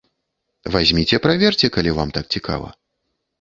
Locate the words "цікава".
2.39-2.73